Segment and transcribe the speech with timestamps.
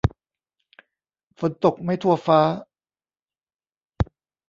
[1.39, 2.39] ฝนตกไม่ทั่วฟ้า